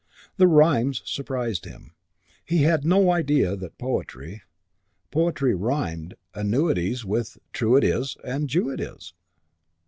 [0.37, 1.93] The rhymes surprised him.
[2.43, 4.41] He had no idea that poetry
[5.11, 9.13] poetry rhymed "annuities" with "true it is" and "Jew it is."